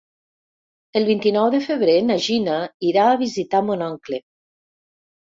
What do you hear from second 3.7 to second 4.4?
mon oncle.